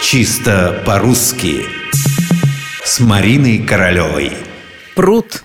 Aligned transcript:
Чисто 0.00 0.80
по-русски 0.86 1.66
С 2.84 3.00
Мариной 3.00 3.58
Королевой 3.58 4.32
Пруд 4.94 5.42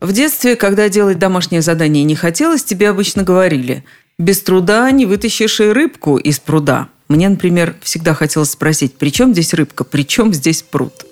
В 0.00 0.12
детстве, 0.12 0.56
когда 0.56 0.88
делать 0.88 1.18
домашнее 1.18 1.60
задание 1.60 2.02
не 2.04 2.16
хотелось, 2.16 2.64
тебе 2.64 2.88
обычно 2.88 3.22
говорили 3.22 3.84
«Без 4.18 4.40
труда 4.40 4.90
не 4.90 5.04
вытащишь 5.04 5.60
и 5.60 5.64
рыбку 5.64 6.16
из 6.16 6.38
пруда». 6.38 6.88
Мне, 7.08 7.28
например, 7.28 7.76
всегда 7.82 8.14
хотелось 8.14 8.52
спросить, 8.52 8.94
при 8.94 9.10
чем 9.10 9.32
здесь 9.32 9.52
рыбка, 9.52 9.84
при 9.84 10.06
чем 10.06 10.32
здесь 10.32 10.62
пруд? 10.62 11.04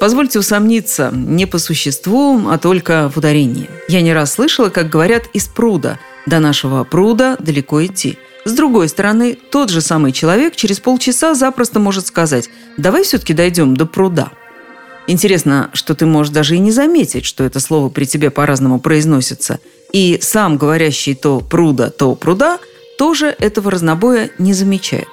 Позвольте 0.00 0.38
усомниться, 0.38 1.10
не 1.12 1.46
по 1.46 1.58
существу, 1.58 2.48
а 2.48 2.58
только 2.58 3.10
в 3.14 3.18
ударении. 3.18 3.68
Я 3.88 4.00
не 4.00 4.14
раз 4.14 4.32
слышала, 4.32 4.70
как 4.70 4.88
говорят 4.88 5.24
«из 5.34 5.46
пруда». 5.46 5.98
До 6.26 6.40
нашего 6.40 6.84
пруда 6.84 7.36
далеко 7.38 7.84
идти. 7.84 8.18
С 8.44 8.52
другой 8.52 8.88
стороны, 8.88 9.38
тот 9.50 9.70
же 9.70 9.80
самый 9.80 10.12
человек 10.12 10.54
через 10.56 10.80
полчаса 10.80 11.34
запросто 11.34 11.80
может 11.80 12.06
сказать 12.06 12.50
«давай 12.76 13.04
все-таки 13.04 13.32
дойдем 13.32 13.76
до 13.76 13.86
пруда». 13.86 14.30
Интересно, 15.06 15.70
что 15.74 15.94
ты 15.94 16.06
можешь 16.06 16.32
даже 16.32 16.56
и 16.56 16.58
не 16.58 16.70
заметить, 16.70 17.24
что 17.24 17.44
это 17.44 17.60
слово 17.60 17.90
при 17.90 18.04
тебе 18.04 18.30
по-разному 18.30 18.80
произносится. 18.80 19.60
И 19.92 20.18
сам 20.22 20.56
говорящий 20.56 21.14
то 21.14 21.40
пруда, 21.40 21.90
то 21.90 22.14
пруда 22.14 22.58
тоже 22.98 23.34
этого 23.38 23.70
разнобоя 23.70 24.30
не 24.38 24.54
замечает. 24.54 25.08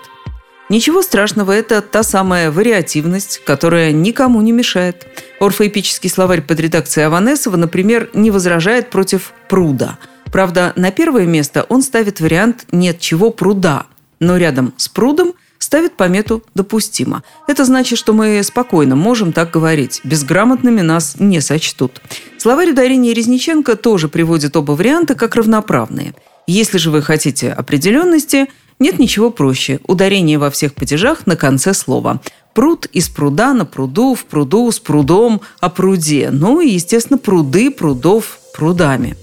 Ничего 0.70 1.02
страшного, 1.02 1.52
это 1.52 1.82
та 1.82 2.02
самая 2.02 2.50
вариативность, 2.50 3.42
которая 3.44 3.92
никому 3.92 4.42
не 4.42 4.54
мешает. 4.54 5.06
Орфоэпический 5.42 6.10
словарь 6.10 6.42
под 6.42 6.62
редакцией 6.62 7.08
Аванесова, 7.08 7.58
например, 7.58 8.10
не 8.14 8.32
возражает 8.32 8.90
против 8.90 9.34
пруда. 9.50 9.98
Правда, 10.32 10.74
на 10.76 10.92
первое 10.92 11.26
место 11.26 11.66
он 11.70 11.82
ставит 11.82 12.20
вариант 12.20 12.66
«нет 12.72 13.00
чего 13.00 13.32
пруда», 13.32 13.86
но 14.20 14.38
рядом 14.38 14.74
с 14.78 14.88
прудом 14.88 15.34
ставит 15.60 15.98
помету 15.98 16.44
«допустимо». 16.56 17.24
Это 17.48 17.66
значит, 17.66 18.00
что 18.00 18.14
мы 18.14 18.42
спокойно 18.44 18.96
можем 18.96 19.34
так 19.34 19.52
говорить. 19.52 20.02
Безграмотными 20.04 20.82
нас 20.82 21.16
не 21.20 21.42
сочтут. 21.42 22.02
Словарь 22.38 22.72
ударения 22.72 23.14
Резниченко 23.14 23.76
тоже 23.76 24.08
приводит 24.08 24.56
оба 24.56 24.72
варианта 24.72 25.16
как 25.16 25.36
равноправные. 25.36 26.14
Если 26.48 26.78
же 26.78 26.92
вы 26.92 27.02
хотите 27.02 27.52
определенности– 27.52 28.48
нет 28.82 28.98
ничего 28.98 29.30
проще. 29.30 29.80
Ударение 29.86 30.40
во 30.40 30.50
всех 30.50 30.74
падежах 30.74 31.28
на 31.28 31.36
конце 31.36 31.76
слова. 31.76 32.20
Пруд 32.56 32.88
из 32.88 33.10
пруда 33.10 33.54
на 33.54 33.64
пруду, 33.64 34.16
в 34.16 34.26
пруду, 34.26 34.72
с 34.72 34.80
прудом, 34.80 35.42
о 35.60 35.70
пруде. 35.70 36.30
Ну 36.32 36.62
и, 36.62 36.70
естественно, 36.70 37.20
пруды, 37.20 37.70
прудов, 37.70 38.40
прудами. 38.56 39.16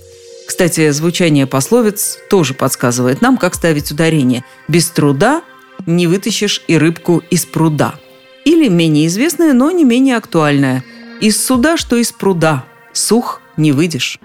Кстати, 0.49 0.91
звучание 0.93 1.47
пословиц 1.47 2.17
тоже 2.31 2.55
подсказывает 2.55 3.21
нам, 3.21 3.37
как 3.37 3.55
ставить 3.55 3.93
ударение. 3.93 4.45
Без 4.67 4.89
труда 4.89 5.43
не 5.85 6.07
вытащишь 6.07 6.63
и 6.67 6.79
рыбку 6.79 7.23
из 7.29 7.45
пруда. 7.45 7.97
Или 8.47 8.69
менее 8.69 9.09
известное, 9.09 9.53
но 9.53 9.71
не 9.71 9.85
менее 9.85 10.17
актуальное. 10.17 10.83
Из 11.21 11.45
суда, 11.45 11.77
что 11.77 11.97
из 11.97 12.13
пруда. 12.13 12.65
Сух 12.95 13.43
не 13.59 13.73
выйдешь. 13.73 14.19